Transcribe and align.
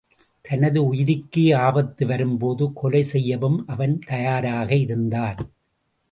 தனது 0.45 0.79
உயிருக்கே 0.93 1.43
ஆபத்து 1.57 2.03
வரும்போது 2.05 2.65
கொலை 2.73 3.03
செய்யவும் 3.03 3.59
அவன் 3.67 3.93
தயாராக 4.05 4.69
இருந்தான். 4.75 5.37